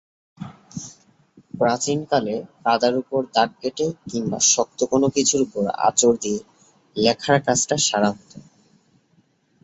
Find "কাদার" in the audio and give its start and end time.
2.63-2.93